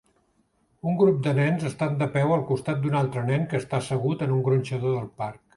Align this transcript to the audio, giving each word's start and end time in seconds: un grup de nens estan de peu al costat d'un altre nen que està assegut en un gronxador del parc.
un 0.91 0.95
grup 1.01 1.19
de 1.27 1.33
nens 1.41 1.67
estan 1.69 1.93
de 2.01 2.09
peu 2.17 2.33
al 2.37 2.43
costat 2.49 2.83
d'un 2.87 2.97
altre 3.03 3.27
nen 3.31 3.47
que 3.53 3.63
està 3.63 3.81
assegut 3.85 4.29
en 4.29 4.37
un 4.39 4.45
gronxador 4.49 4.99
del 4.99 5.09
parc. 5.23 5.45